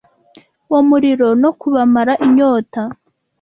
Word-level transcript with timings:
uwo 0.69 0.81
muriro 0.89 1.27
no 1.41 1.51
kubamara 1.59 2.13
inyota 2.25 2.81